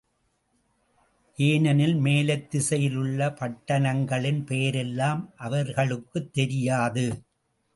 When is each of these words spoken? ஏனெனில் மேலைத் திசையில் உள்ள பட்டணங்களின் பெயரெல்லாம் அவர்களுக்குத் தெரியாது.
ஏனெனில் 1.37 1.93
மேலைத் 1.95 2.47
திசையில் 2.47 2.95
உள்ள 2.95 3.27
பட்டணங்களின் 3.29 4.41
பெயரெல்லாம் 4.45 5.29
அவர்களுக்குத் 5.37 6.33
தெரியாது. 6.33 7.05